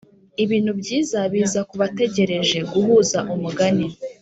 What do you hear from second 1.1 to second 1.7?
biza